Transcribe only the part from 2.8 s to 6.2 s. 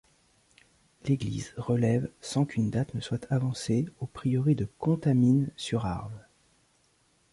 ne soit avancée, au prieuré de Contamine-sur-Arve.